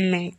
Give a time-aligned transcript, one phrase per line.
[0.00, 0.34] 没